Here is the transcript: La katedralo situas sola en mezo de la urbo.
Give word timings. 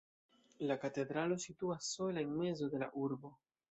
La 0.71 0.77
katedralo 0.85 1.39
situas 1.45 1.93
sola 1.99 2.27
en 2.27 2.37
mezo 2.43 2.75
de 2.77 2.85
la 2.87 2.95
urbo. 3.09 3.39